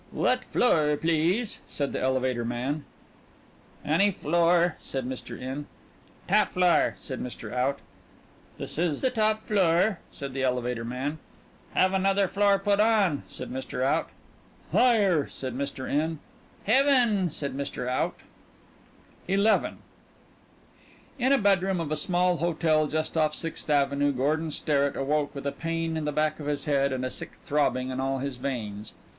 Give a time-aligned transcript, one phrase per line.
[0.09, 2.85] "What floor, please?" said the elevator man.
[3.85, 5.39] "Any floor," said Mr.
[5.39, 5.67] In.
[6.27, 7.53] "Top floor," said Mr.
[7.53, 7.77] Out.
[8.57, 11.19] "This is the top floor," said the elevator man.
[11.75, 13.83] "Have another floor put on," said Mr.
[13.83, 14.09] Out.
[14.71, 15.87] "Higher," said Mr.
[15.87, 16.17] In.
[16.63, 17.87] "Heaven," said Mr.
[17.87, 18.17] Out.
[19.29, 19.43] XI
[21.19, 25.45] In a bedroom of a small hotel just off Sixth Avenue Gordon Sterrett awoke with
[25.45, 28.37] a pain in the back of his head and a sick throbbing in all his
[28.37, 28.93] veins.